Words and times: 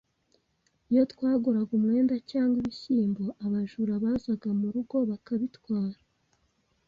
Iyo 0.91 1.03
twaguraga 1.11 1.71
umwenda 1.79 2.15
cyangwa 2.31 2.55
ibishyimbo, 2.61 3.23
abajura 3.45 3.93
bazaga 4.03 4.49
mu 4.59 4.67
rugo 4.73 4.95
bakabitwara. 5.09 5.99